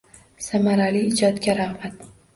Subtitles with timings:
[0.45, 2.05] Samarali ijodga rag‘bat